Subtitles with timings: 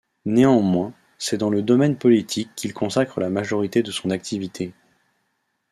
[0.25, 4.73] Néanmoins, c’est dans le domaine politique qu’il consacre la majorité de son activité.